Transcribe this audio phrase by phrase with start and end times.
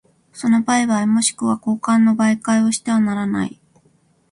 [0.33, 3.61] その売買若しくは交換の媒介をしてはならない。